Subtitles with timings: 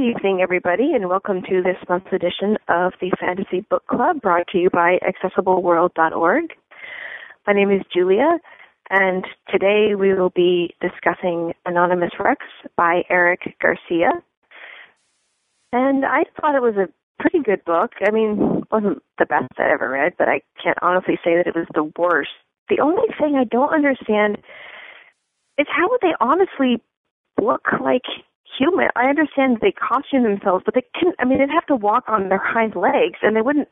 [0.00, 4.58] evening, everybody, and welcome to this month's edition of the Fantasy Book Club brought to
[4.58, 6.44] you by AccessibleWorld.org.
[7.46, 8.38] My name is Julia,
[8.88, 14.10] and today we will be discussing Anonymous Rex by Eric Garcia.
[15.72, 16.88] And I thought it was a
[17.22, 17.92] pretty good book.
[18.00, 21.46] I mean, it wasn't the best I ever read, but I can't honestly say that
[21.46, 22.30] it was the worst.
[22.70, 24.38] The only thing I don't understand
[25.58, 26.82] is how would they honestly
[27.38, 28.04] look like
[28.58, 28.88] human?
[28.96, 32.28] I understand they costume themselves, but they can I mean they'd have to walk on
[32.28, 33.68] their hind legs and they wouldn't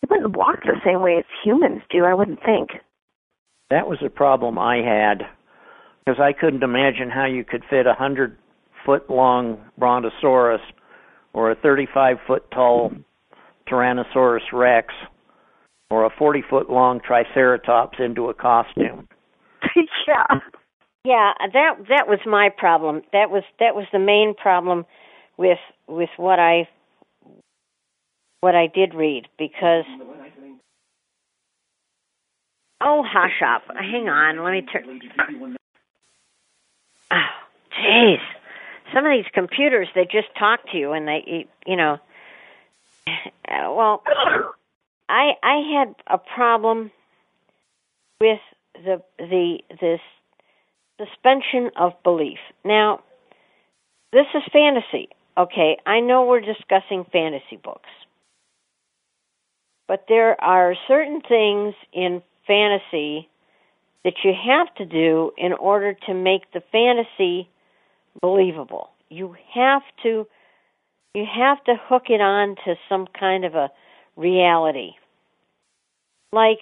[0.00, 2.70] they wouldn't walk the same way as humans do, I wouldn't think.
[3.70, 5.22] That was a problem I had
[6.04, 8.36] because I couldn't imagine how you could fit a hundred
[8.84, 10.60] foot long brontosaurus
[11.32, 12.92] or a 35 foot tall
[13.68, 14.92] Tyrannosaurus rex
[15.90, 19.08] or a 40 foot long Triceratops into a costume.
[20.08, 20.38] yeah.
[21.04, 23.02] Yeah, that that was my problem.
[23.12, 24.86] That was that was the main problem
[25.36, 26.68] with with what I
[28.40, 29.84] what I did read because
[32.84, 33.62] Oh, hush up.
[33.76, 35.00] Hang on, let me turn
[37.12, 37.16] Oh,
[37.80, 38.18] jeez.
[38.92, 41.98] Some of these computers they just talk to you and they you know
[43.48, 44.04] well
[45.08, 46.92] I I had a problem
[48.20, 48.40] with
[48.74, 50.00] the the this
[51.04, 52.38] suspension of belief.
[52.64, 53.00] Now,
[54.12, 55.08] this is fantasy.
[55.36, 57.88] Okay, I know we're discussing fantasy books.
[59.88, 63.28] But there are certain things in fantasy
[64.04, 67.48] that you have to do in order to make the fantasy
[68.20, 68.90] believable.
[69.08, 70.26] You have to
[71.14, 73.70] you have to hook it on to some kind of a
[74.16, 74.92] reality.
[76.32, 76.60] Like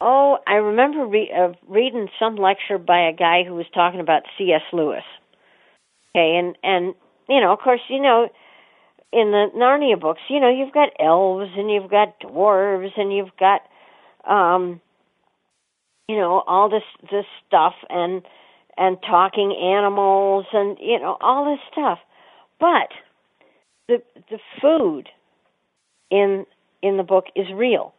[0.00, 4.22] Oh, I remember re- uh, reading some lecture by a guy who was talking about
[4.38, 4.62] C.S.
[4.72, 5.04] Lewis.
[6.16, 6.94] Okay, and and
[7.28, 8.28] you know, of course, you know,
[9.12, 13.36] in the Narnia books, you know, you've got elves and you've got dwarves and you've
[13.38, 13.60] got,
[14.28, 14.80] um,
[16.08, 18.22] you know, all this this stuff and
[18.78, 21.98] and talking animals and you know all this stuff,
[22.58, 22.88] but
[23.86, 25.10] the the food
[26.10, 26.46] in
[26.82, 27.92] in the book is real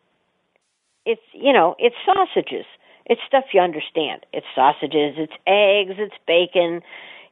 [1.05, 2.65] it's you know it's sausages.
[3.05, 4.25] It's stuff you understand.
[4.31, 6.81] It's sausages it's eggs it's bacon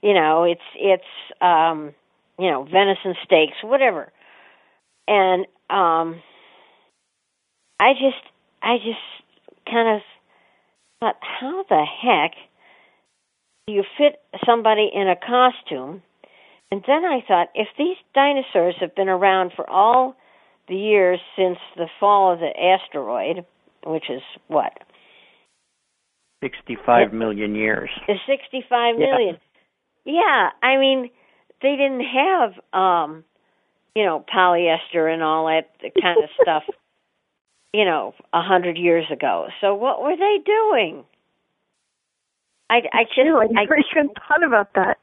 [0.01, 1.03] you know it's it's
[1.41, 1.93] um
[2.37, 4.11] you know venison steaks whatever.
[5.07, 6.21] And um
[7.79, 8.23] i just
[8.61, 8.99] i just
[9.71, 10.01] kind of
[10.99, 12.31] thought how the heck
[13.67, 16.01] do you fit somebody in a costume?
[16.71, 20.15] And then i thought if these dinosaurs have been around for all
[20.67, 23.45] the years since the fall of the asteroid
[23.85, 24.73] which is what?
[26.41, 27.89] Sixty-five million years.
[28.07, 29.37] Sixty-five million.
[30.05, 30.13] Yeah.
[30.61, 31.09] yeah, I mean,
[31.61, 33.23] they didn't have, um,
[33.95, 35.69] you know, polyester and all that
[36.01, 36.63] kind of stuff,
[37.73, 39.47] you know, a hundred years ago.
[39.59, 41.03] So what were they doing?
[42.69, 44.97] I, I just, I never I, even thought about that.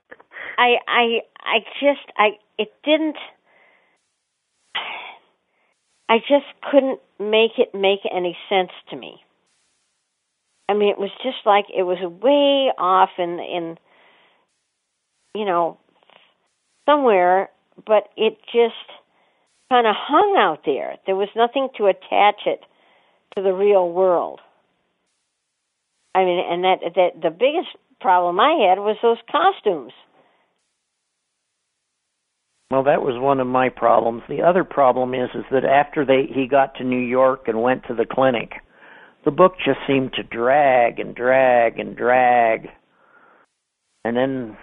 [0.56, 3.16] I, I, I just, I, it didn't.
[6.08, 9.16] I just couldn't make it make any sense to me.
[10.68, 13.78] I mean, it was just like it was way off in in
[15.34, 15.78] you know
[16.86, 17.50] somewhere,
[17.86, 18.74] but it just
[19.70, 20.96] kind of hung out there.
[21.06, 22.60] There was nothing to attach it
[23.36, 24.40] to the real world.
[26.14, 27.68] I mean, and that that the biggest
[28.00, 29.92] problem I had was those costumes.
[32.70, 34.22] Well, that was one of my problems.
[34.28, 37.84] The other problem is is that after they he got to New York and went
[37.86, 38.50] to the clinic,
[39.24, 42.68] the book just seemed to drag and drag and drag.
[44.04, 44.56] And then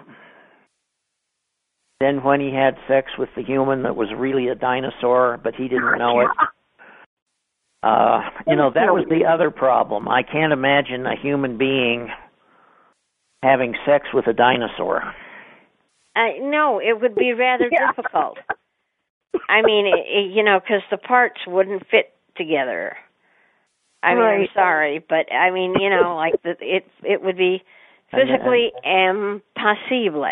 [2.00, 5.68] then when he had sex with the human that was really a dinosaur, but he
[5.68, 6.28] didn't know it.
[7.84, 10.08] Uh, you know, that was the other problem.
[10.08, 12.08] I can't imagine a human being
[13.42, 15.02] having sex with a dinosaur.
[16.16, 17.90] Uh, no, it would be rather yeah.
[17.90, 18.38] difficult.
[19.48, 22.96] I mean, it, it, you know, because the parts wouldn't fit together.
[24.02, 24.40] I mean, right.
[24.40, 27.62] I'm sorry, but I mean, you know, like the, it it would be
[28.10, 30.24] physically and, impossible.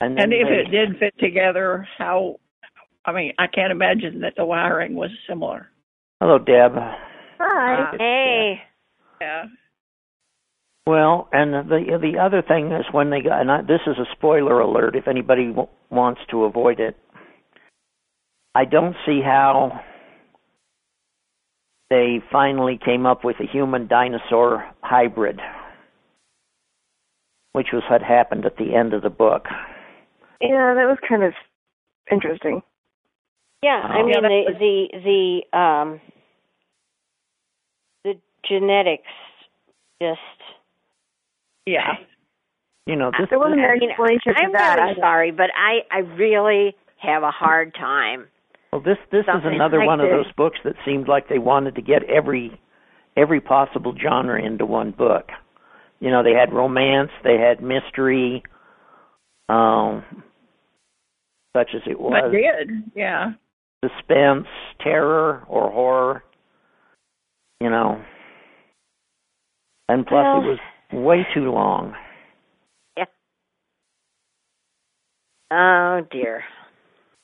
[0.00, 2.40] And, and if they, it did fit together, how?
[3.04, 5.70] I mean, I can't imagine that the wiring was similar.
[6.20, 6.72] Hello, Deb.
[7.38, 7.82] Hi.
[7.82, 8.62] Uh, hey.
[9.20, 9.44] Yeah.
[10.86, 14.10] Well, and the the other thing is when they got, and I, this is a
[14.12, 16.96] spoiler alert if anybody w- wants to avoid it.
[18.54, 19.80] I don't see how
[21.90, 25.40] they finally came up with a human dinosaur hybrid,
[27.52, 29.46] which was what happened at the end of the book.
[30.40, 31.34] Yeah, that was kind of
[32.10, 32.62] interesting.
[33.62, 36.00] Yeah, I mean the the the um
[38.04, 38.14] the
[38.48, 39.04] genetics
[40.00, 40.18] just
[41.66, 41.94] yeah.
[42.86, 44.76] You know, this there wasn't an explanation I'm that.
[44.80, 48.26] really sorry, but I I really have a hard time.
[48.72, 50.06] Well, this this is another like one this.
[50.06, 52.58] of those books that seemed like they wanted to get every
[53.16, 55.26] every possible genre into one book.
[56.00, 58.42] You know, they had romance, they had mystery,
[59.48, 60.04] um,
[61.54, 62.22] such as it was.
[62.24, 63.32] But did, yeah.
[63.84, 64.46] Suspense,
[64.82, 66.24] terror, or horror.
[67.60, 68.02] You know,
[69.88, 70.58] and plus Well- it was
[70.92, 71.94] way too long.
[72.96, 73.04] Yeah.
[75.52, 76.44] Oh dear.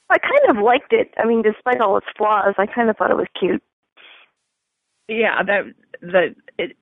[0.09, 1.13] I kind of liked it.
[1.19, 3.63] I mean, despite all its flaws, I kind of thought it was cute.
[5.09, 5.63] Yeah, that
[6.01, 6.77] the it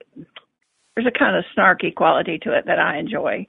[0.94, 3.46] there's a kind of snarky quality to it that I enjoy.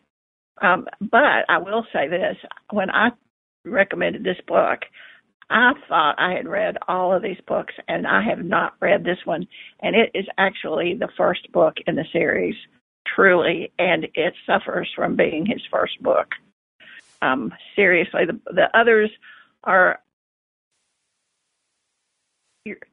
[0.61, 2.38] Um, but I will say this:
[2.71, 3.09] when I
[3.65, 4.79] recommended this book,
[5.49, 9.19] I thought I had read all of these books, and I have not read this
[9.25, 9.47] one.
[9.81, 12.55] And it is actually the first book in the series,
[13.15, 16.33] truly, and it suffers from being his first book.
[17.21, 19.12] Um, seriously, the the others
[19.63, 20.00] are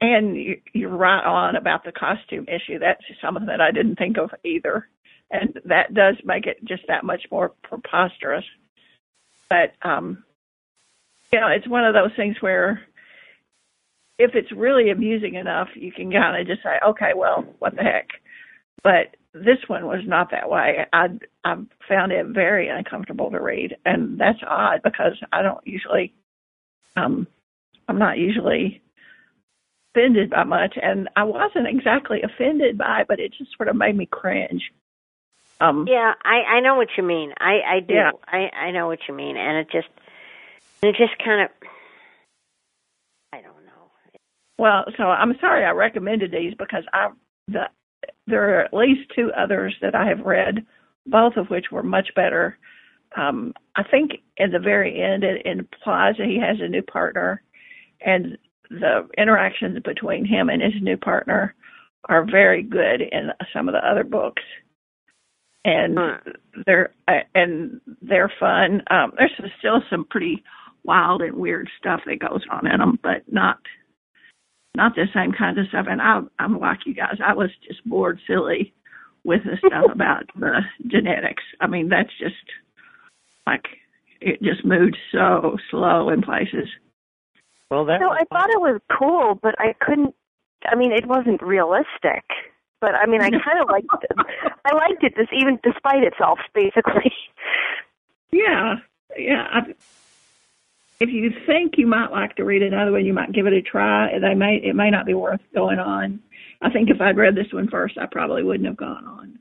[0.00, 2.78] and you- you're right on about the costume issue.
[2.78, 4.88] That's something that I didn't think of either,
[5.30, 8.44] and that does make it just that much more preposterous.
[9.48, 10.24] But um,
[11.32, 12.82] you know, it's one of those things where
[14.18, 17.82] if it's really amusing enough, you can kind of just say, okay, well, what the
[17.82, 18.08] heck.
[18.82, 20.86] But this one was not that way.
[20.92, 21.08] I
[21.44, 21.56] I
[21.88, 26.12] found it very uncomfortable to read, and that's odd because I don't usually,
[26.96, 27.26] um,
[27.88, 28.82] I'm not usually
[29.94, 33.76] offended by much, and I wasn't exactly offended by it, but it just sort of
[33.76, 34.70] made me cringe.
[35.60, 37.32] Um, Yeah, I I know what you mean.
[37.38, 37.94] I I do.
[37.94, 38.10] Yeah.
[38.26, 39.88] I I know what you mean, and it just
[40.82, 41.50] it just kind of
[43.32, 43.90] I don't know.
[44.58, 47.10] Well, so I'm sorry I recommended these because I
[47.48, 47.68] the
[48.26, 50.64] there are at least two others that I have read,
[51.06, 52.58] both of which were much better.
[53.16, 57.42] Um, I think in the very end it implies that he has a new partner,
[58.04, 58.38] and
[58.70, 61.54] the interactions between him and his new partner
[62.08, 64.42] are very good in some of the other books,
[65.64, 65.98] and
[66.66, 68.82] they're uh, and they're fun.
[68.90, 70.42] Um, there's still some pretty
[70.84, 73.58] wild and weird stuff that goes on in them, but not
[74.74, 75.86] not the same kind of stuff.
[75.88, 78.72] And I, I'm like you guys, I was just bored silly
[79.24, 81.42] with the stuff about the genetics.
[81.60, 82.34] I mean, that's just
[83.46, 83.64] like
[84.20, 86.68] it just moved so slow in places.
[87.70, 90.14] Well, that No, was I thought it was cool, but I couldn't.
[90.66, 92.24] I mean, it wasn't realistic.
[92.80, 94.16] But I mean, I kind of liked it.
[94.64, 97.12] I liked it, this even despite itself, basically.
[98.34, 98.76] Yeah,
[99.14, 99.46] yeah.
[99.52, 99.74] I,
[101.02, 103.60] if you think you might like to read another one, you might give it a
[103.60, 104.18] try.
[104.20, 106.20] They may it may not be worth going on.
[106.62, 109.38] I think if I'd read this one first, I probably wouldn't have gone on.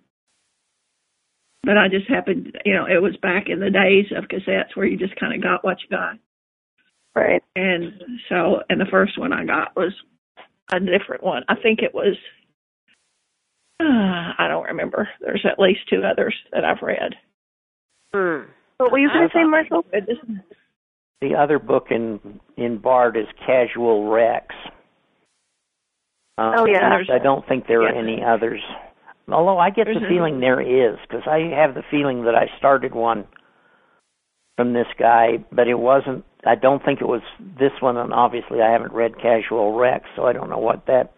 [1.63, 4.88] But I just happened, you know, it was back in the days of cassettes where
[4.88, 6.18] you just kind of got what you got.
[7.16, 7.44] Right.
[7.56, 7.94] And
[8.30, 9.94] so, and the first one I got was
[10.74, 11.44] a different one.
[11.48, 12.18] I think it was,
[13.80, 15.07] uh, I don't remember.
[15.19, 17.14] There's at least two others that I've read.
[18.16, 18.50] Hmm.
[18.78, 19.86] What were you going to say, Marshall?
[21.21, 24.47] The other book in in Bard is Casual Rex.
[26.37, 26.97] Um, Oh, yeah.
[27.13, 28.61] I don't think there are any others.
[29.31, 32.35] Although I get There's the a- feeling there is, because I have the feeling that
[32.35, 33.28] I started one
[34.57, 36.25] from this guy, but it wasn't.
[36.45, 37.21] I don't think it was
[37.59, 41.13] this one, and obviously I haven't read Casual Rex, so I don't know what that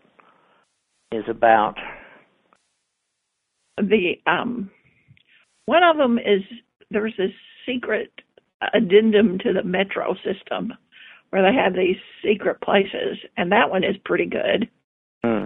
[1.12, 1.76] is about.
[3.78, 4.70] the um
[5.66, 6.44] one of them is
[6.92, 7.32] there's this
[7.66, 8.12] secret
[8.74, 10.74] addendum to the metro system
[11.30, 14.70] where they have these secret places and that one is pretty good
[15.24, 15.46] Hmm.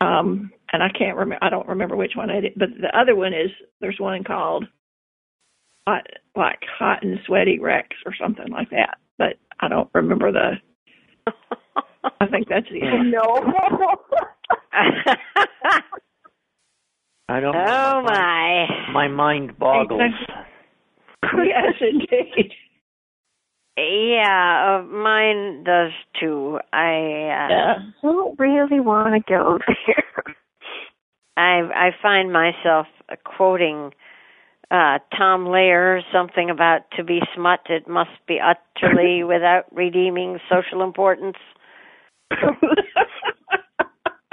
[0.00, 3.16] um and i can't remember i don't remember which one it is but the other
[3.16, 3.50] one is
[3.80, 4.64] there's one called
[5.88, 10.52] hot like hot and sweaty rex or something like that but i don't remember the
[12.20, 13.10] i think that's the end.
[13.10, 13.22] No.
[17.30, 17.52] I don't.
[17.52, 17.64] know.
[17.66, 18.66] oh my.
[18.92, 20.00] My mind boggles.
[21.22, 22.52] Yes indeed
[23.76, 26.58] Yeah, uh, mine does too.
[26.72, 30.34] I uh, yeah don't really want to go there.
[31.36, 33.92] I I find myself uh, quoting
[34.70, 40.82] uh Tom Lehrer something about to be smut it must be utterly without redeeming social
[40.82, 41.36] importance.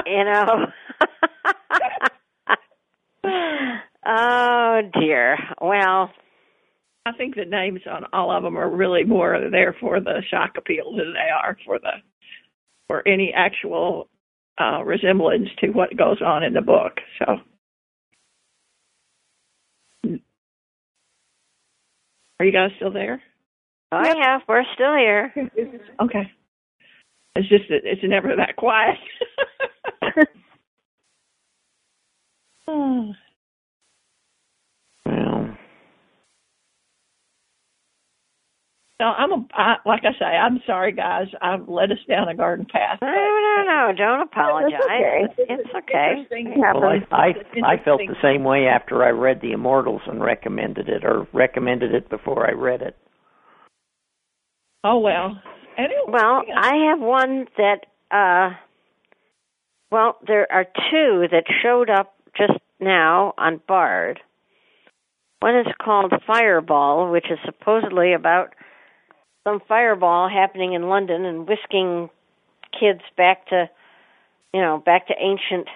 [0.06, 0.65] You know.
[4.06, 5.38] oh dear.
[5.62, 6.12] Well,
[7.05, 10.53] I think the names on all of them are really more there for the shock
[10.57, 11.91] appeal than they are for the
[12.88, 14.09] for any actual
[14.59, 16.93] uh, resemblance to what goes on in the book.
[17.19, 17.38] So.
[22.39, 23.21] Are you guys still there?
[23.91, 25.33] Oh, yeah, we're still here.
[26.01, 26.31] Okay.
[27.38, 28.97] It's just that it's never that quiet.
[32.67, 33.13] oh.
[35.07, 35.55] Well,
[39.00, 41.28] No, I'm a, I, like I say, I'm sorry, guys.
[41.42, 43.00] I've led us down a garden path.
[43.02, 44.80] No, no, no, don't apologize.
[44.86, 45.24] okay.
[45.38, 46.25] It's okay.
[46.56, 50.88] Well I, I I felt the same way after I read The Immortals and recommended
[50.88, 52.96] it, or recommended it before I read it.
[54.86, 55.42] Oh well.
[55.78, 56.54] Anyway, Well, yeah.
[56.58, 58.56] I have one that uh
[59.92, 64.22] well, there are two that showed up just now on Bard.
[65.42, 68.54] One is called Fireball, which is supposedly about
[69.46, 72.10] some fireball happening in London and whisking
[72.78, 73.70] kids back to
[74.54, 75.68] you know, back to ancient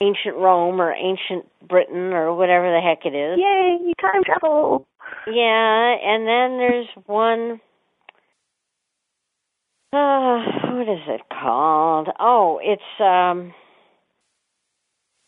[0.00, 3.38] ancient Rome or ancient Britain or whatever the heck it is.
[3.38, 4.86] Yay, time travel.
[5.26, 7.60] Yeah, and then there's one.
[9.92, 10.40] Uh,
[10.72, 12.08] what is it called?
[12.18, 13.52] Oh, it's um.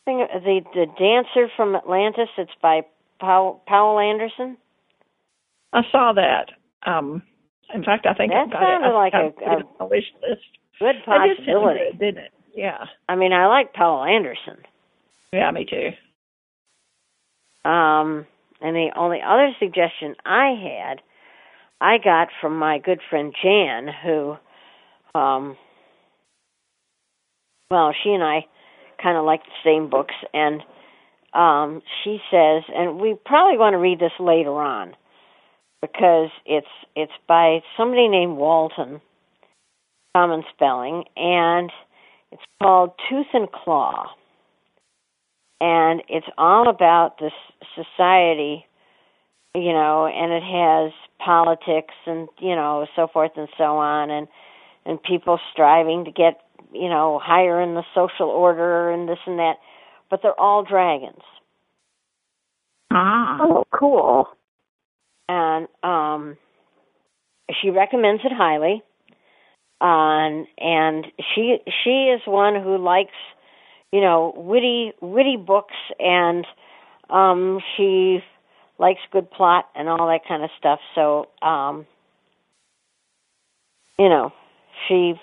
[0.07, 2.31] thing- The the dancer from Atlantis.
[2.39, 2.83] It's by
[3.21, 4.57] Poul, Poul Anderson.
[5.75, 6.51] I saw that.
[6.91, 7.23] Um,
[7.73, 8.90] in fact, I think That I've got sounded it.
[8.90, 10.42] I- like I a- it on my wish list.
[10.78, 11.80] Good That did sound possibility.
[11.92, 12.33] good, didn't it?
[12.54, 12.87] Yeah.
[13.09, 14.59] I mean, I like Poul Anderson.
[15.33, 15.92] Yeah, me too.
[17.68, 18.26] Um,
[18.61, 20.50] and the only other suggestion I
[20.88, 21.00] had,
[21.80, 24.37] I got from my good friend Jan, who,
[25.14, 25.56] um,
[27.71, 28.47] well, she and I
[29.02, 30.62] kind of like the same books, and
[31.33, 34.94] um, she says, and we probably want to read this later on
[35.93, 39.00] because it's it's by somebody named Walton,
[40.14, 41.71] common spelling, and
[42.33, 44.07] it's called Tooth and Claw
[45.61, 47.33] and it's all about this
[47.75, 48.67] society,
[49.55, 50.93] you know, and it has
[51.25, 54.29] politics and you know so forth and so on, and
[54.85, 56.41] and people striving to get
[56.73, 59.55] you know higher in the social order and this and that,
[60.11, 61.23] but they're all dragons,
[62.93, 63.38] Ah.
[63.41, 64.29] Oh, cool.
[65.28, 66.37] And um,
[67.61, 68.83] she recommends it highly.
[69.81, 73.12] Um, and she she is one who likes
[73.93, 76.47] you know witty witty books and
[77.11, 78.21] um she
[78.78, 81.87] likes good plot and all that kind of stuff so um
[83.99, 84.33] you know
[84.88, 85.14] she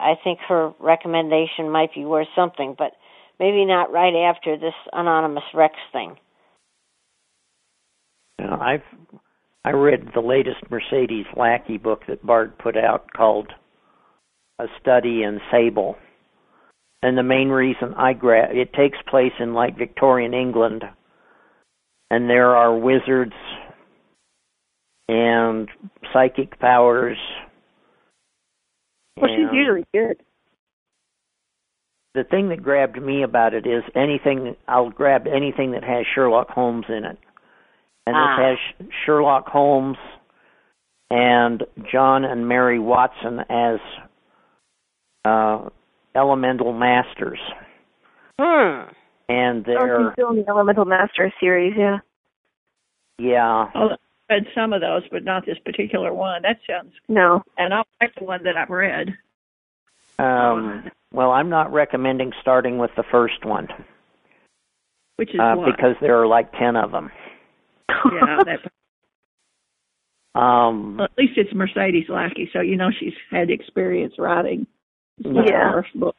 [0.00, 2.92] i think her recommendation might be worth something but
[3.38, 6.16] maybe not right after this anonymous rex thing
[8.40, 8.82] know, I've
[9.68, 13.52] I read the latest Mercedes Lackey book that Bard put out called
[14.58, 15.96] A Study in Sable.
[17.02, 20.84] And the main reason I grab it takes place in like Victorian England
[22.10, 23.34] and there are wizards
[25.06, 25.68] and
[26.14, 27.18] psychic powers.
[29.18, 30.16] Well, she's usually good.
[32.14, 36.48] the thing that grabbed me about it is anything I'll grab anything that has Sherlock
[36.48, 37.18] Holmes in it.
[38.08, 38.36] And Ah.
[38.38, 39.98] this has Sherlock Holmes
[41.10, 41.62] and
[41.92, 43.80] John and Mary Watson as
[45.26, 45.68] uh
[46.14, 47.38] elemental masters.
[48.40, 48.84] hmm
[49.28, 51.98] And Oh, they're she's still in the Elemental Master series, yeah.
[53.18, 53.70] yeah.
[53.74, 53.96] Oh, I
[54.34, 56.40] read some of those, but not this particular one.
[56.42, 56.92] That sounds.
[57.08, 57.42] No.
[57.58, 59.14] And I like the one that I've read.
[60.18, 63.68] Um well I'm not recommending starting with the first one.
[65.16, 65.66] Which is Uh, what?
[65.76, 67.10] because there are like ten of them.
[67.88, 68.60] Yeah, that,
[70.40, 74.66] Um well, at least it's Mercedes Lackey, so you know she's had experience writing.
[75.18, 75.72] Yeah.
[75.72, 76.14] her first book.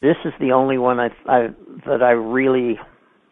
[0.00, 1.48] This is the only one I, I
[1.86, 2.78] that I really,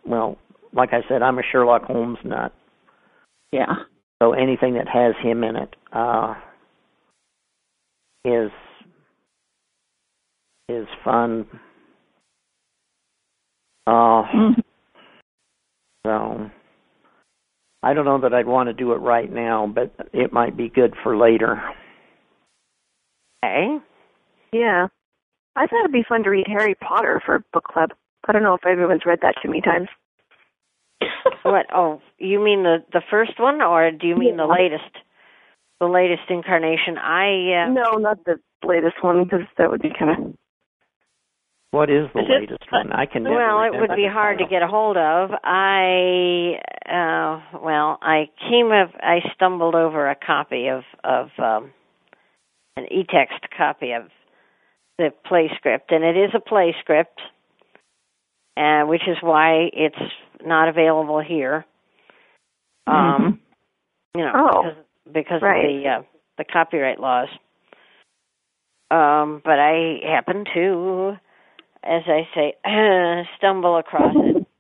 [0.05, 0.37] well,
[0.73, 2.53] like I said, I'm a Sherlock Holmes nut.
[3.53, 3.75] Yeah.
[4.21, 6.35] So anything that has him in it uh,
[8.25, 8.51] is
[10.69, 11.47] is fun.
[13.87, 14.63] Uh, Mhm.
[16.05, 16.51] so
[17.87, 20.69] I don't know that I'd want to do it right now, but it might be
[20.69, 21.63] good for later.
[23.45, 23.79] okay
[24.53, 24.89] yeah.
[25.55, 27.91] I thought it'd be fun to read Harry Potter for book club.
[28.27, 29.89] I don't know if everyone's read that too many times.
[31.43, 34.91] what oh you mean the the first one or do you mean the latest
[35.79, 40.11] the latest incarnation i uh No, not the latest one, because that would be kind
[40.11, 40.35] of
[41.73, 42.93] What is the Is it- latest one?
[42.93, 45.31] I can never Well, it would be hard to get a hold of.
[45.45, 46.59] I
[46.89, 51.73] uh well, I came of I stumbled over a copy of of um
[52.77, 54.05] an e-text copy of
[54.99, 57.21] the play script and it is a play script.
[58.59, 61.67] Uh, which is why it's not available here.
[62.87, 63.41] Um
[64.17, 64.77] you know, Oh, because,
[65.13, 65.65] because right.
[65.65, 66.03] of the uh,
[66.39, 67.29] the copyright laws.
[68.91, 71.17] Um, but I happen to,
[71.83, 72.55] as I say,
[73.39, 74.47] stumble across it.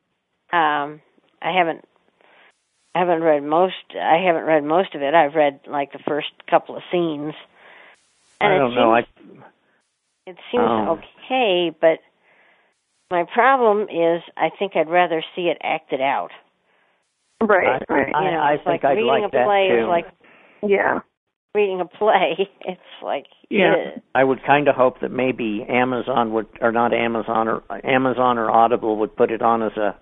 [0.53, 1.03] Um,
[1.43, 1.85] I haven't
[2.95, 3.75] I haven't read most.
[4.01, 5.13] I haven't read most of it.
[5.13, 7.35] I've read like the first couple of scenes,
[8.41, 8.93] and I don't know.
[8.95, 9.01] I
[10.27, 10.99] it seems Oh.
[11.27, 11.73] okay.
[11.79, 11.99] But
[13.11, 16.31] my problem is, I think I'd rather see it acted out.
[17.43, 18.15] right, right.
[18.15, 19.79] I- you know, I it's think like I'd reading like a that play too.
[19.83, 20.07] is like
[20.63, 21.01] yeah.
[21.57, 22.49] Reading a play.
[22.61, 23.75] It's like Yeah.
[23.97, 24.03] ugh.
[24.15, 28.51] I would kind of hope that maybe Amazon would, or not Amazon, or Amazon or
[28.51, 29.97] Audible would put it on as a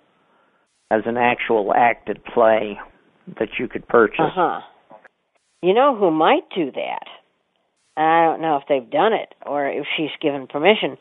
[0.90, 2.78] as an actual acted play
[3.38, 4.20] that you could purchase.
[4.20, 4.60] Uh huh.
[5.62, 7.06] You know who might do that?
[7.96, 10.98] I don't know if they've done it or if she's given permission.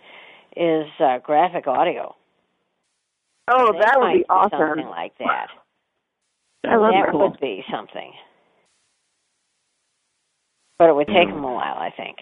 [0.56, 2.16] Is uh, graphic audio?
[3.50, 4.60] Oh, They that would might be awesome.
[4.60, 5.48] Something like that.
[6.66, 7.18] I love that that.
[7.18, 8.14] would be something.
[10.78, 11.34] But it would take Mm.
[11.36, 12.18] them a while, I think.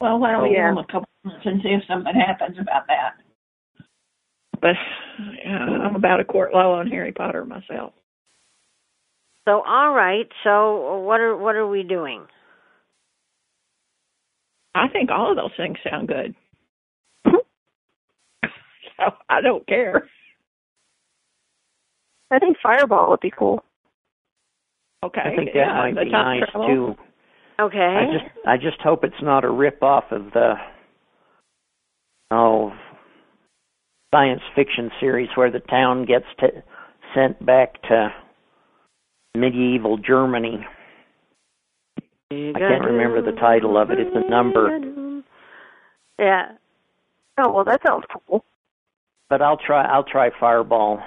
[0.00, 0.68] Well, why don't we Yeah.
[0.68, 3.16] give them a couple months and see if something happens about that?
[4.60, 4.76] But
[5.44, 7.94] yeah, I'm about a court low on Harry Potter myself.
[9.46, 10.30] So, all right.
[10.44, 12.26] So, what are what are we doing?
[14.74, 16.34] I think all of those things sound good.
[17.24, 20.08] so I don't care.
[22.30, 23.64] I think Fireball would be cool.
[25.02, 25.22] Okay.
[25.24, 26.66] I think that yeah, might be nice travel.
[26.68, 26.96] too.
[27.60, 27.78] Okay.
[27.78, 30.54] I just I just hope it's not a rip off of the
[32.30, 32.72] oh
[34.14, 36.46] science fiction series where the town gets t-
[37.14, 38.08] sent back to
[39.36, 40.66] medieval Germany.
[42.32, 43.98] I can't remember the title of it.
[43.98, 45.22] It's a number.
[46.18, 46.52] Yeah.
[47.38, 48.44] Oh well, that sounds cool.
[49.28, 51.00] But I'll try I'll try Fireball.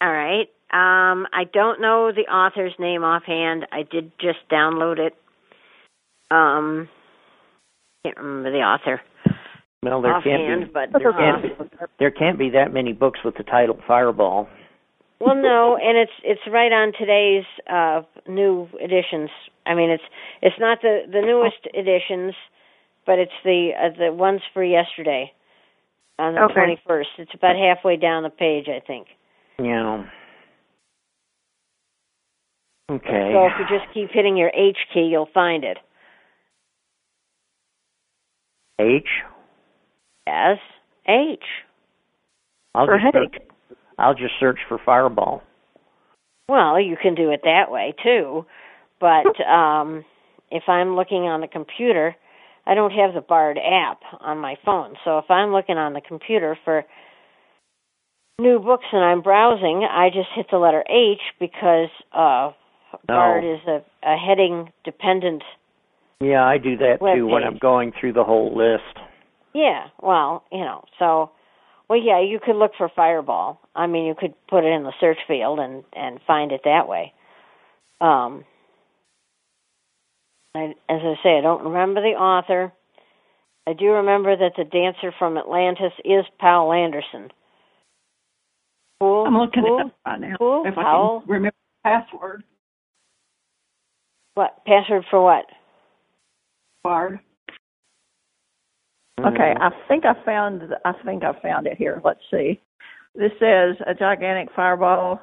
[0.00, 0.48] All right.
[0.72, 3.66] Um, I don't know the author's name offhand.
[3.72, 5.14] I did just download it.
[6.30, 6.88] Um,
[8.04, 9.00] can't remember the author
[9.82, 13.20] Well, there offhand, can't be but there uh, can't there can't be that many books
[13.24, 14.48] with the title Fireball.
[15.20, 19.28] well, no, and it's it's right on today's uh, new editions.
[19.66, 20.02] I mean, it's
[20.40, 22.34] it's not the the newest editions,
[23.06, 25.30] but it's the uh, the ones for yesterday
[26.18, 26.54] on the Okay.
[26.54, 27.10] twenty first.
[27.18, 29.06] It's about halfway down the page, I think.
[29.58, 30.04] Yeah.
[32.92, 33.32] Okay.
[33.32, 35.78] So if you just keep hitting your H key, you'll find it.
[38.78, 39.08] H.
[40.26, 40.58] Yes,
[41.08, 41.40] H.
[42.74, 43.32] I'll For just headache.
[43.34, 45.42] search, I'll just search for Fireball.
[46.48, 48.44] Well, you can do it that way too,
[49.00, 50.04] but um,
[50.50, 52.14] if I'm looking on the computer,
[52.66, 54.94] I don't have the Bard app on my phone.
[55.04, 56.84] So if I'm looking on the computer for
[58.38, 62.52] new books and I'm browsing, I just hit the letter H because uh,
[63.06, 65.42] Bard is a, a heading dependent.
[66.20, 67.42] Yeah, I do that Web too when.
[67.42, 68.98] I'm going through the whole list.
[69.54, 71.30] Yeah, well, you know, so
[71.88, 73.60] well, yeah, you could look for Fireball.
[73.74, 76.88] I mean, you could put it in the search field and and find it that
[76.88, 77.12] way.
[78.00, 78.44] Um,
[80.54, 82.72] I, as I say, I don't remember the author.
[83.66, 87.30] I do remember that the dancer from Atlantis is Poul Anderson.
[89.00, 89.24] Cool.
[89.26, 89.78] I'm looking cool.
[89.78, 90.36] it up right now.
[90.38, 90.64] Cool.
[90.66, 92.44] If I can remember the password.
[94.34, 95.46] What password for what?
[96.82, 97.20] Bard.
[99.20, 102.00] Okay, I think I found I think I found it here.
[102.04, 102.60] Let's see.
[103.14, 105.20] This says a gigantic fireball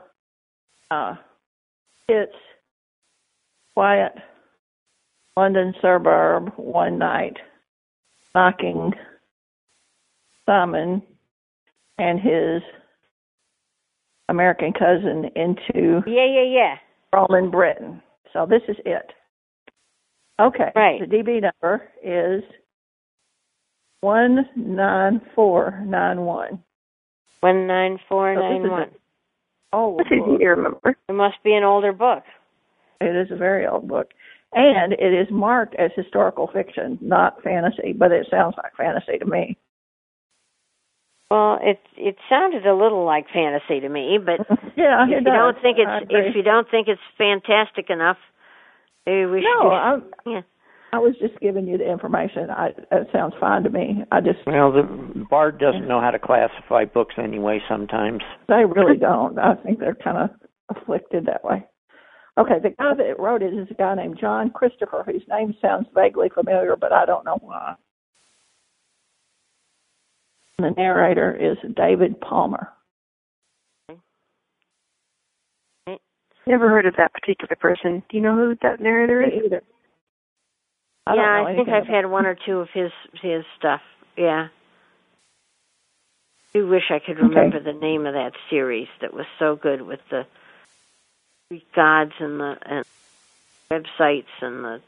[0.91, 1.15] uh
[2.07, 2.33] hits
[3.75, 4.13] quiet
[5.35, 7.37] London suburb one night,
[8.35, 8.93] knocking
[10.45, 11.01] Simon
[11.97, 12.61] and his
[14.29, 16.75] American cousin into Yeah, yeah, yeah.
[17.13, 18.01] Roman Britain.
[18.33, 19.11] So this is it.
[20.39, 20.71] Okay.
[20.75, 20.99] Right.
[21.01, 22.43] The DB number is
[24.01, 26.63] one nine four nine one.
[27.41, 28.91] One nine four So this is one.
[29.71, 30.95] Oh, That's easy to remember.
[31.07, 32.23] It must be an older book.
[33.01, 34.09] it is a very old book,
[34.53, 37.93] and it is marked as historical fiction, not fantasy.
[37.93, 39.57] But it sounds like fantasy to me.
[41.31, 44.39] Well, it it sounded a little like fantasy to me, but
[44.75, 45.33] yeah, if it you does.
[45.33, 48.17] don't think it's if you don't think it's fantastic enough,
[49.05, 49.63] maybe we should.
[49.63, 50.41] no, I'm, yeah.
[50.91, 52.49] I was just giving you the information.
[52.49, 54.03] I it sounds fine to me.
[54.11, 57.59] I just Well, the Bard doesn't know how to classify books anyway.
[57.69, 58.21] Sometimes.
[58.47, 59.37] they really don't.
[59.37, 60.29] I think they're kind of
[60.75, 61.63] afflicted that way.
[62.39, 65.87] Okay, the guy that wrote it is a guy named John Christopher, whose name sounds
[65.93, 67.75] vaguely familiar, but I don't know why.
[70.59, 72.69] The narrator is David Palmer.
[73.89, 75.93] Mm-hmm.
[76.45, 78.03] Never heard of that particular person.
[78.09, 79.45] Do you know who that narrator is?
[79.45, 79.63] Either.
[81.07, 82.91] I yeah, I think I've had one or two of his
[83.21, 83.81] his stuff.
[84.17, 84.49] Yeah.
[86.53, 89.81] I do wish I could remember the name of that series that was so good
[89.81, 90.25] with the
[91.49, 92.85] Greek gods and the and
[93.71, 94.81] websites and the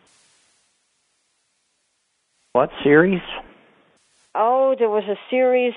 [2.51, 3.21] What series?
[4.35, 5.73] Oh, there was a series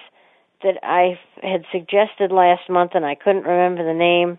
[0.63, 4.39] that I had suggested last month and I couldn't remember the name.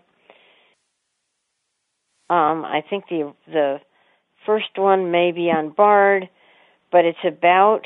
[2.28, 3.78] Um, I think the the
[4.44, 6.28] first one may be on Bard,
[6.90, 7.82] but it's about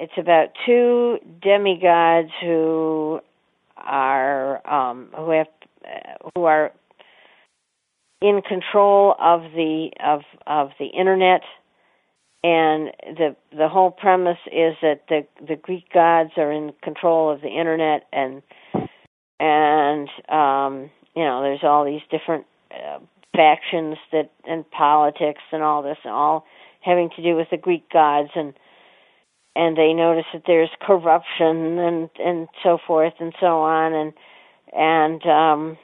[0.00, 3.20] it's about two demigods who
[3.76, 5.46] are um, who have
[5.84, 6.72] uh, who are
[8.20, 11.42] in control of the of of the internet
[12.44, 17.40] and the the whole premise is that the the Greek gods are in control of
[17.40, 18.42] the internet and
[19.40, 22.98] and um you know there's all these different uh,
[23.34, 26.44] factions that and politics and all this and all
[26.82, 28.30] having to do with the Greek gods.
[28.34, 28.54] And
[29.54, 33.92] and they notice that there's corruption and and so forth and so on.
[33.94, 34.12] And
[34.72, 35.78] and um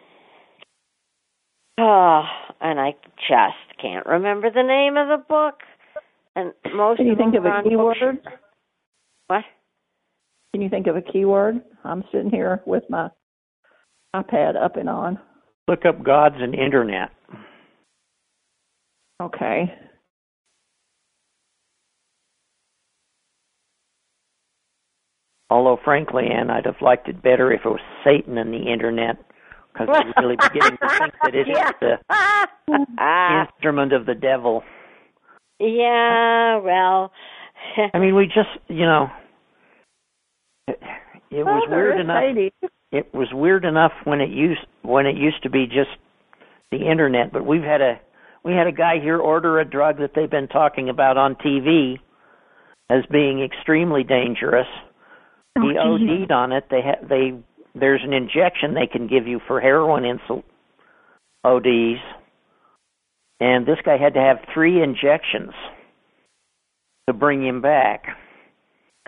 [1.79, 2.25] uh,
[2.61, 2.97] and I
[3.29, 5.61] just can't remember the name of the book
[6.37, 7.97] and most Can you of think of a keyword?
[9.29, 9.45] What?
[10.53, 11.61] Can you think of a keyword?
[11.85, 13.09] I'm sitting here with my
[14.15, 15.19] iPad up and on.
[15.67, 17.11] Look up gods and internet.
[19.23, 19.73] Okay.
[25.51, 29.17] Although, frankly, Ann, I'd have liked it better if it was Satan and the internet,
[29.73, 31.71] because I'm really beginning to think that it is yeah.
[31.81, 34.63] the Ah, instrument of the devil.
[35.61, 37.13] Yeah, well,
[37.95, 39.09] I mean, we just, you know,
[40.67, 40.79] it,
[41.31, 42.63] it was Well, there weird enough.
[42.91, 45.91] It was weird enough when it used when it used to be just
[46.71, 48.01] the internet, but we've had a
[48.45, 51.99] we had a guy here order a drug that they've been talking about on TV
[52.91, 54.67] as being extremely dangerous.
[55.59, 55.77] Oh, he.
[55.77, 56.65] OD'd on it.
[56.71, 57.39] They ha- they
[57.75, 60.43] there's an injection they can give you for heroin insul
[61.45, 62.01] ODs,
[63.41, 65.53] and this guy had to have three injections
[67.09, 68.05] to bring him back.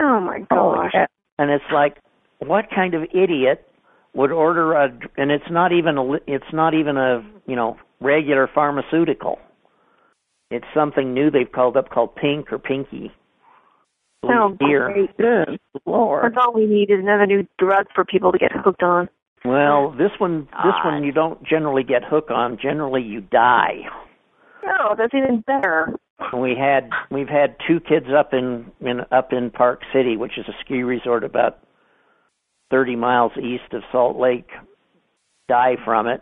[0.01, 0.91] Oh my Oh, gosh.
[0.93, 1.05] yeah.
[1.37, 1.97] And it's like,
[2.39, 3.67] what kind of idiot
[4.15, 4.89] would order a?
[5.17, 6.03] And it's not even a.
[6.03, 9.39] li- It's not even a you know regular pharmaceutical.
[10.49, 13.11] It's something new they've called up called Pink or Pinky.
[14.23, 14.91] Oh, least here.
[14.93, 15.17] great.
[15.17, 16.25] Good Lord.
[16.25, 19.07] That's all we need is another new drug for people to get hooked on.
[19.45, 20.85] Well, this one, this God.
[20.93, 22.57] one you don't generally get hooked on.
[22.61, 23.77] Generally, you die.
[24.65, 25.95] Oh, that's even better.
[26.37, 30.45] We had we've had two kids up in, in up in Park City, which is
[30.47, 31.59] a ski resort about
[32.69, 34.49] thirty miles east of Salt Lake,
[35.49, 36.21] die from it.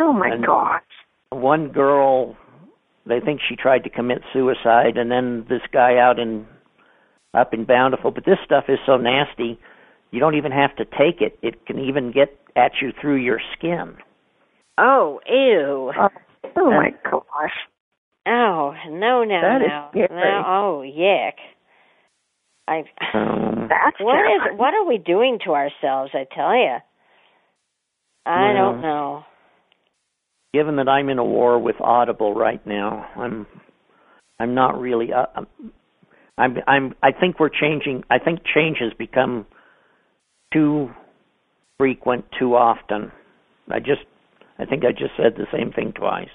[0.00, 0.82] Oh my And- gosh.
[1.32, 2.36] One girl,
[3.06, 6.44] they think she tried to commit suicide, and then this guy out in
[7.34, 8.10] up in Bountiful.
[8.10, 9.56] But this stuff is so nasty,
[10.10, 11.38] you don't even have to take it.
[11.42, 13.94] It can even get at you through your skin.
[14.78, 16.08] oh, ew, oh.
[16.56, 17.50] Oh, oh my gosh.
[18.26, 20.08] oh, no, no, That is no, scary.
[20.10, 21.32] no, oh, yuck.
[22.68, 22.84] I,
[23.14, 24.58] Um, That's what is, terrifying.
[24.58, 26.12] what are we doing to ourselves?
[26.14, 26.76] I tell you,
[28.26, 29.24] I Well, don't know.
[30.52, 33.46] given that I'm in a war with Audible right now, I'm
[34.38, 35.26] I'm not really uh,
[36.38, 39.46] I'm I'm I think we're changing I think change has become
[40.52, 40.90] too
[41.78, 43.12] frequent too often.
[43.70, 44.02] I just
[44.58, 46.28] I think I just said the same thing twice.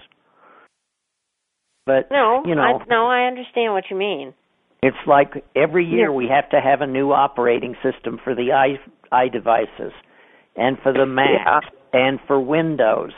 [1.85, 4.33] But No, you know, I, no, I understand what you mean.
[4.81, 6.15] it's like every year Yeah.
[6.15, 8.79] we have to have a new operating system for the i
[9.11, 9.93] i devices
[10.55, 13.11] and for the Mac and for Windows.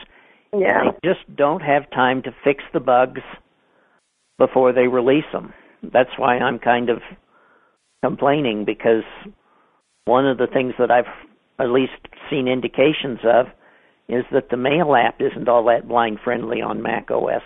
[0.54, 0.92] Yeah.
[1.02, 3.22] They just don't have time to fix the bugs
[4.38, 5.54] before they release them.
[5.84, 7.00] That's why I'm kind of
[8.04, 9.04] complaining because
[10.06, 11.06] one of the things that I've
[11.60, 11.94] at least
[12.30, 13.48] seen indications of
[14.10, 17.42] is that the mail app isn't all that blind friendly on Mac OS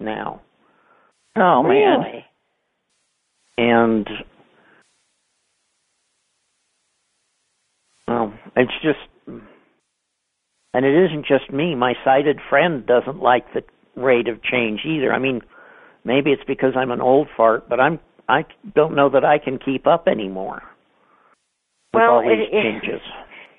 [0.00, 0.40] now.
[1.40, 2.00] Oh man.
[2.00, 2.24] really?
[3.56, 4.08] And
[8.06, 8.98] well, it's just
[10.74, 11.74] and it isn't just me.
[11.74, 13.62] My sighted friend doesn't like the
[14.00, 15.12] rate of change either.
[15.12, 15.40] I mean,
[16.04, 17.98] maybe it's because I'm an old fart, but I'm
[18.28, 20.62] I don't know that I can keep up anymore.
[21.94, 23.00] With well, all these it, it, changes.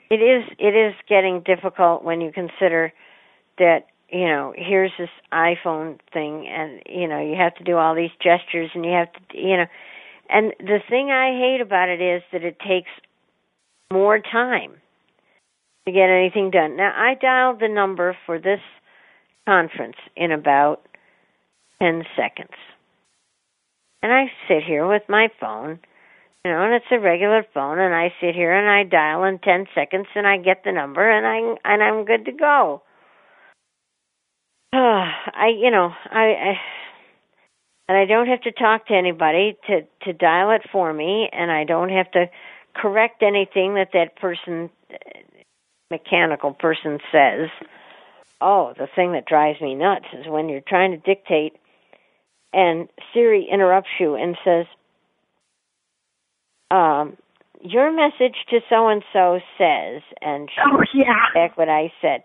[0.09, 2.93] It is it is getting difficult when you consider
[3.57, 7.95] that you know here's this iPhone thing, and you know you have to do all
[7.95, 9.65] these gestures, and you have to you know,
[10.29, 12.89] and the thing I hate about it is that it takes
[13.91, 14.73] more time
[15.85, 16.77] to get anything done.
[16.77, 18.61] Now I dialed the number for this
[19.47, 20.81] conference in about
[21.81, 22.57] ten seconds,
[24.01, 25.79] and I sit here with my phone
[26.45, 29.39] you know, and it's a regular phone, and I sit here and I dial in
[29.39, 32.81] ten seconds, and I get the number, and I and I'm good to go.
[34.73, 36.53] I, you know, I, I
[37.87, 41.51] and I don't have to talk to anybody to to dial it for me, and
[41.51, 42.25] I don't have to
[42.75, 44.69] correct anything that that person,
[45.89, 47.49] mechanical person, says.
[48.41, 51.53] Oh, the thing that drives me nuts is when you're trying to dictate,
[52.53, 54.65] and Siri interrupts you and says,
[56.71, 57.17] um,
[57.61, 61.25] your message to so and so says, and she oh, yeah.
[61.33, 62.23] back what I said.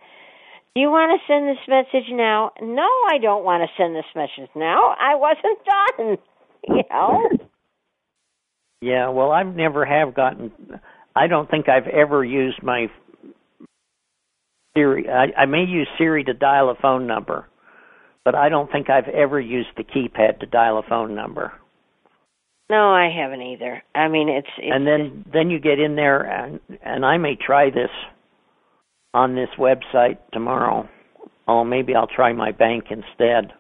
[0.75, 2.51] Do you want to send this message now?
[2.61, 4.95] No, I don't want to send this message now.
[4.99, 6.19] I wasn't done.
[6.67, 7.47] You know.
[8.81, 10.51] Yeah, well, I've never have gotten.
[11.15, 12.89] I don't think I've ever used my
[14.77, 15.09] Siri.
[15.09, 17.47] I, I may use Siri to dial a phone number,
[18.25, 21.53] but I don't think I've ever used the keypad to dial a phone number.
[22.69, 23.83] No, I haven't either.
[23.95, 27.37] I mean, it's, it's and then then you get in there and and I may
[27.37, 27.91] try this
[29.15, 30.89] on this website tomorrow.
[31.49, 33.53] Oh, maybe I'll try my bank instead.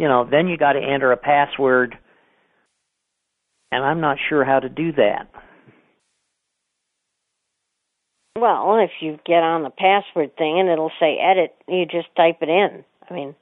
[0.00, 1.96] You know, then you got to enter a password
[3.72, 5.28] and I'm not sure how to do that.
[8.36, 12.38] Well, if you get on the password thing and it'll say edit, you just type
[12.40, 12.84] it in.
[13.08, 13.34] I mean,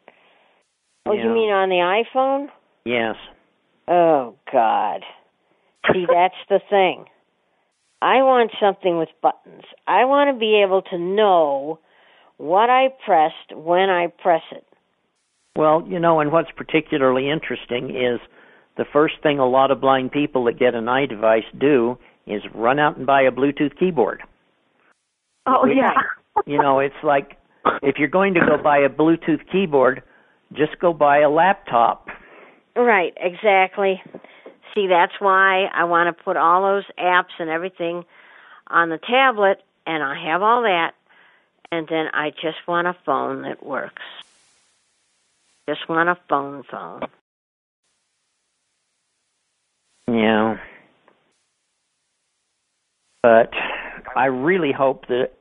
[1.07, 1.25] oh, yeah.
[1.25, 2.49] you mean on the iPhone?
[2.85, 3.17] Yes.
[3.87, 5.03] Oh God.
[5.93, 7.05] See, that's the thing.
[8.01, 9.65] I want something with buttons.
[9.87, 11.81] I want to be able to know
[12.37, 14.65] what I pressed when I press it.
[15.57, 18.21] Well, you know, and what's particularly interesting is
[18.77, 22.79] the first thing a lot of blind people that get an iDevice do is run
[22.79, 24.23] out and buy a Bluetooth keyboard.
[25.47, 25.95] Oh yeah.
[26.47, 27.37] you know, it's like
[27.83, 30.03] if you're going to go buy a Bluetooth keyboard,
[30.53, 32.07] just go buy a laptop.
[32.77, 34.01] Right, exactly.
[34.75, 38.05] See, that's why I want to put all those apps and everything
[38.67, 40.95] on the tablet, and I have all that,
[41.73, 44.03] and then I just want a phone that works.
[45.69, 47.03] Just want a phone phone.
[50.09, 50.59] Yeah.
[53.23, 53.53] But
[54.17, 55.33] I really hope that,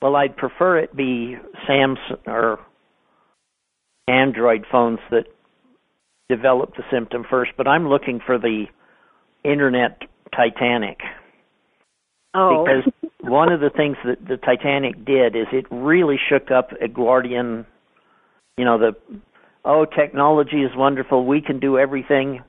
[0.00, 1.36] well, I'd prefer it be
[1.68, 2.60] Samsung or
[4.06, 5.26] Android phones that
[6.36, 8.64] develop the symptom first, but I'm looking for the
[9.44, 9.98] internet
[10.34, 10.98] Titanic.
[12.34, 12.64] Oh.
[12.64, 17.66] Because one of the things that the Titanic did is it really shook up Edwardian,
[18.56, 18.92] you know, the
[19.64, 22.42] oh technology is wonderful, we can do everything,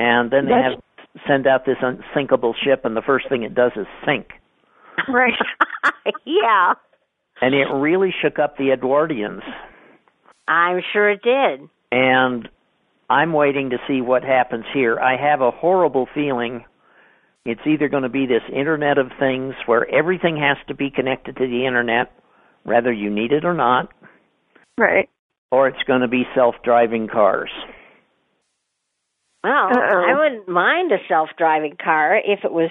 [0.00, 0.82] and then they That's- have
[1.26, 4.28] send out this unsinkable ship, and the first thing it does is sink,
[5.08, 5.32] Right.
[6.26, 6.74] yeah,
[7.40, 9.42] and it really shook up the Edwardians.
[10.46, 11.68] I'm sure it did.
[11.92, 12.48] and
[13.10, 14.98] I'm waiting to see what happens here.
[15.00, 16.64] I have a horrible feeling
[17.44, 21.36] it's either going to be this Internet of Things where everything has to be connected
[21.36, 22.12] to the Internet,
[22.64, 23.90] whether you need it or not,
[24.76, 25.08] Right.
[25.50, 27.50] or it's going to be self driving cars.
[29.42, 30.04] Well, Uh-oh.
[30.08, 32.70] I wouldn't mind a self-driving car if it was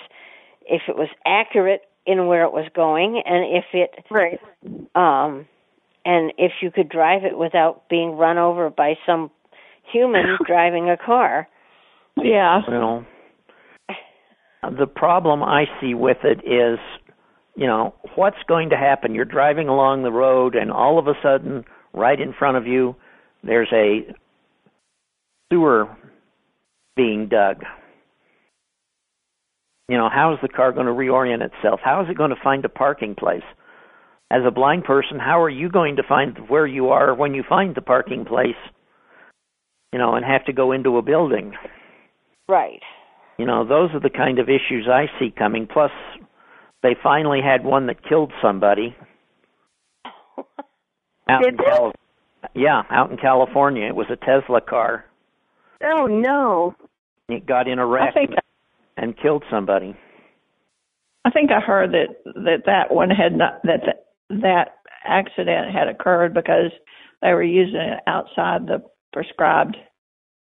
[0.70, 4.40] if it was accurate in where it was going and if it Right.
[4.94, 5.48] um
[6.06, 9.32] and if you could drive it without being run over by some
[9.92, 11.48] human driving a car.
[12.18, 12.62] Yeah.
[12.68, 13.06] Well,
[14.64, 16.80] the problem I see with it is,
[17.56, 19.14] you know, what's going to happen?
[19.14, 22.96] You're driving along the road, and all of a sudden, right in front of you,
[23.44, 24.14] there's a
[25.52, 25.96] sewer
[26.96, 27.64] being dug.
[29.88, 31.80] You know, how is the car going to reorient itself?
[31.84, 33.44] How is it going to find a parking place?
[34.30, 37.44] As a blind person, how are you going to find where you are when you
[37.48, 38.58] find the parking place?
[39.94, 41.54] You know, and have to go into a building.
[42.48, 42.82] Right.
[43.38, 45.68] You know, those are the kind of issues I see coming.
[45.72, 45.92] Plus,
[46.84, 48.96] they finally had one that killed somebody.
[51.30, 51.64] Out Did in they?
[51.64, 51.94] Cal-
[52.54, 53.88] yeah, out in California.
[53.88, 55.06] It was a Tesla car.
[55.84, 56.76] Oh no.
[57.28, 58.32] It got in a wreck think
[58.96, 59.96] and killed somebody.
[61.26, 64.06] I think I heard that that that one had not that that,
[64.42, 66.72] that accident had occurred because
[67.22, 68.84] they were using it outside the
[69.18, 69.76] prescribed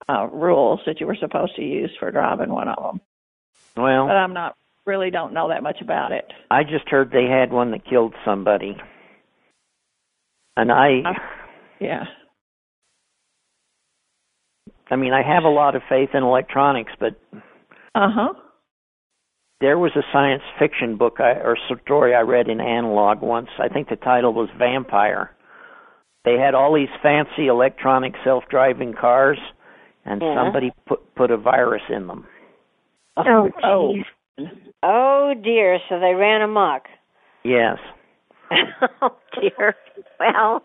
[0.07, 3.01] uh, rules that you were supposed to use for driving one of them.
[3.75, 4.55] Well, But I'm not
[4.85, 6.25] really don't know that much about it.
[6.49, 8.77] I just heard they had one that killed somebody.
[10.55, 11.13] And I Uh,
[11.81, 12.05] Yeah.
[14.89, 17.15] I mean, I have a lot of faith in electronics, but
[17.93, 18.33] Uh huh.
[19.59, 23.49] there was a science fiction book I, or story I read in Analog once.
[23.59, 25.35] I think the title was Vampire.
[26.23, 29.39] They had all these fancy electronic self-driving cars,
[30.05, 30.35] and Yeah.
[30.35, 32.25] somebody put put a virus in them.
[33.17, 33.95] Oh, Oh.
[34.39, 34.45] Oh.
[34.83, 36.87] oh dear, so they ran amok.
[37.43, 37.77] Yes.
[39.01, 39.75] oh dear.
[40.19, 40.63] Well,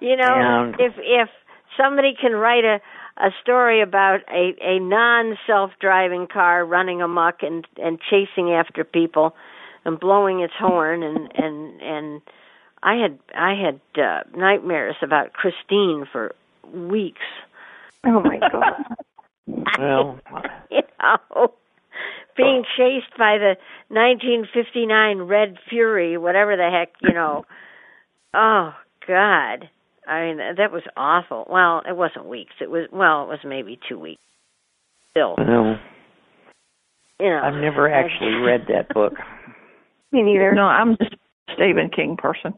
[0.00, 1.28] you know, And- if if
[1.76, 2.80] somebody can write a
[3.18, 9.36] a story about a a non self-driving car running amok and and chasing after people
[9.84, 12.22] and blowing its horn and and and
[12.82, 16.34] I had I had uh, nightmares about Christine for
[16.72, 17.22] weeks.
[18.04, 18.74] Oh my god.
[19.78, 20.20] Well,
[20.70, 21.52] you know,
[22.36, 23.56] being chased by the
[23.88, 27.44] 1959 Red Fury, whatever the heck, you know.
[28.32, 28.72] Oh
[29.06, 29.68] God,
[30.06, 31.46] I mean that was awful.
[31.50, 32.52] Well, it wasn't weeks.
[32.60, 34.22] It was well, it was maybe two weeks.
[35.10, 35.76] Still, well,
[37.18, 37.40] you know.
[37.42, 39.14] I've never actually read that book.
[40.12, 40.54] Me neither.
[40.54, 42.54] No, I'm just a Stephen King person.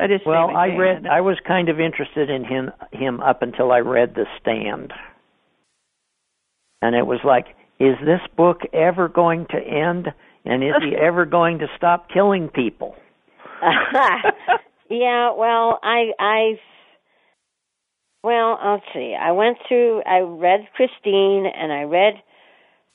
[0.00, 1.06] I just Well, I read.
[1.06, 4.92] I was kind of interested in him him up until I read The Stand,
[6.82, 7.46] and it was like,
[7.80, 10.08] is this book ever going to end?
[10.44, 12.94] And is he ever going to stop killing people?
[14.88, 16.60] yeah, well, I I
[18.22, 19.16] well, let's see.
[19.20, 22.14] I went through I read Christine and I read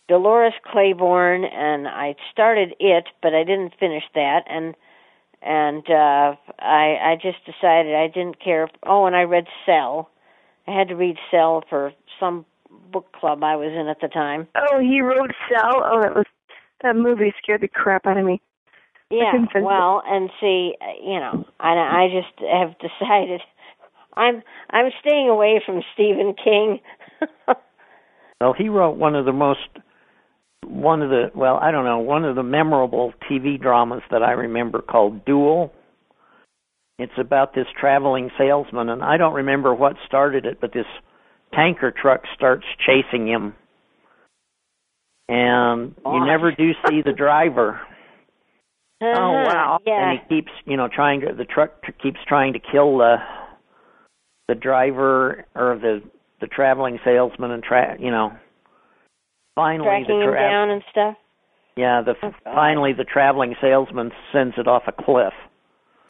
[0.08, 4.76] Dolores Claiborne and I started it, but I didn't finish that and
[5.46, 8.70] and uh I I just decided I didn't care.
[8.86, 10.10] Oh, and I read Cell.
[10.68, 12.46] I had to read Cell for some
[12.92, 14.48] book club I was in at the time.
[14.56, 15.84] Oh, he wrote Cell.
[15.84, 16.26] Oh, that was
[16.82, 18.42] that movie scared the crap out of me.
[19.10, 19.66] Yeah, couldn't finish it.
[19.66, 23.42] well, and see, uh, you know, I I just have decided
[24.16, 26.80] I'm I'm staying away from Stephen King.
[28.42, 29.70] Well, he wrote one of the most
[30.66, 34.32] one of the well, I don't know, one of the memorable TV dramas that I
[34.32, 35.72] remember called Duel.
[37.00, 40.86] It's about this traveling salesman and I don't remember what started it, but this
[41.54, 43.54] tanker truck starts chasing him.
[45.30, 47.80] And you never do see the driver.
[49.02, 49.80] Uh-huh, oh, wow.
[49.86, 50.12] Yeah.
[50.12, 51.72] And he keeps, you know, trying to the truck
[52.02, 53.18] keeps trying to kill the
[54.48, 56.02] the driver or the
[56.40, 58.32] the traveling salesman and tra- you know
[59.56, 61.16] finally tracking the him down and stuff.
[61.78, 65.34] yeah the Oh, finally the traveling salesman sends it off a cliff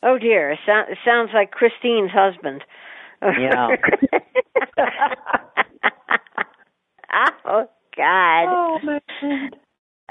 [0.06, 2.62] Oh dear, it, so- it sounds like Christine's husband.
[3.22, 3.68] Yeah.
[7.46, 8.46] oh God.
[8.50, 9.58] Oh my God.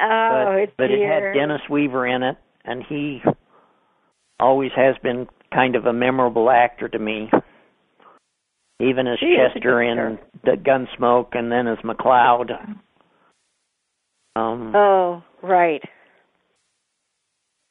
[0.00, 3.20] Oh but, but it had Dennis Weaver in it and he
[4.40, 7.30] always has been kind of a memorable actor to me
[8.80, 10.20] even as He Chester in actor.
[10.44, 12.50] the Gunsmoke and then as McCloud
[14.36, 15.82] um Oh right.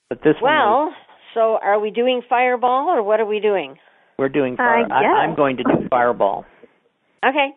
[0.09, 0.95] but this one was- Well,
[1.33, 3.77] so are we doing Fireball or what are we doing?
[4.19, 5.13] we're doing fire, Uh, I, yeah.
[5.13, 6.45] I'm going to do Fireball
[7.25, 7.49] Okay.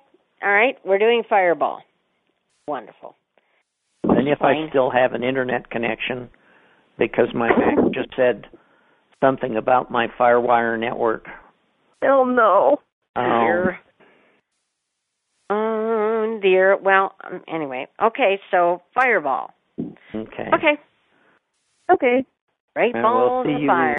[0.42, 1.80] All right, we're doing Fireball.
[2.68, 3.14] Wonderful.
[4.04, 6.28] And if I still have an internet connection,
[6.98, 8.46] because my Mac just said
[9.22, 11.24] something about my FireWire network.
[12.02, 12.78] Oh no.
[13.16, 13.78] Um,
[16.44, 16.76] Dear.
[16.76, 17.86] Well, um, anyway.
[18.00, 19.50] Okay, so Fireball.
[19.80, 20.50] okay.
[20.54, 20.78] Okay.
[21.90, 22.26] Okay.
[22.76, 23.98] Great And we'll balls see of you fire.